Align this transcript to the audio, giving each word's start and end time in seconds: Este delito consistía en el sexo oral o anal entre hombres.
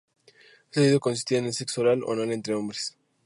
Este 0.65 0.79
delito 0.81 0.99
consistía 0.99 1.37
en 1.37 1.45
el 1.45 1.53
sexo 1.53 1.81
oral 1.81 2.01
o 2.03 2.13
anal 2.13 2.31
entre 2.31 2.55
hombres. 2.55 2.97